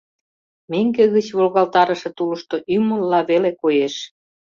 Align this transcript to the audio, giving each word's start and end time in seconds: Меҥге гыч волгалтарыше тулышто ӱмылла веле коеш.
Меҥге 0.71 1.05
гыч 1.15 1.27
волгалтарыше 1.37 2.09
тулышто 2.17 2.55
ӱмылла 2.75 3.19
веле 3.29 3.51
коеш. 3.61 3.95